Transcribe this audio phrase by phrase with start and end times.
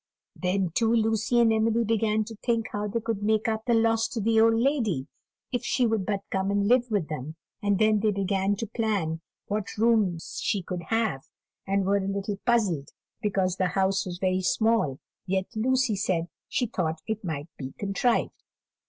[0.35, 4.07] Then, too, Lucy and Emily began to think how they could make up the loss
[4.07, 5.05] to the old lady,
[5.51, 9.21] if she would but come and live with them; and then they began to plan
[9.45, 11.25] what rooms she could have,
[11.67, 12.89] and were a little puzzled
[13.21, 18.43] because the house was very small; yet Lucy said she thought it might be contrived.